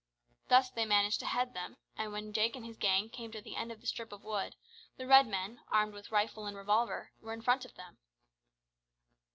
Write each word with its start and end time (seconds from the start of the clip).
Thus 0.47 0.71
they 0.71 0.83
managed 0.87 1.19
to 1.19 1.27
head 1.27 1.53
them, 1.53 1.77
and 1.95 2.11
when 2.11 2.33
Jake 2.33 2.55
and 2.55 2.65
his 2.65 2.75
gang 2.75 3.07
came 3.07 3.31
to 3.33 3.39
the 3.39 3.55
end 3.55 3.71
of 3.71 3.81
the 3.81 3.85
strip 3.85 4.11
of 4.11 4.23
wood, 4.23 4.55
the 4.97 5.05
Red 5.05 5.27
men, 5.27 5.59
armed 5.67 5.93
with 5.93 6.09
rifle 6.11 6.47
and 6.47 6.57
revolver, 6.57 7.11
were 7.21 7.33
in 7.33 7.43
front 7.43 7.65
of 7.65 7.75
them. 7.75 7.97